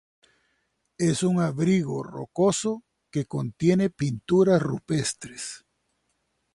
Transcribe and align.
Es 0.97 1.21
un 1.21 1.39
abrigo 1.41 2.01
rocoso 2.01 2.83
que 3.11 3.25
contiene 3.27 3.91
pinturas 3.91 4.59
rupestres. 4.59 5.63